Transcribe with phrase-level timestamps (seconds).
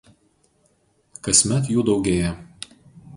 [1.27, 2.33] Kasmet jų daugėja.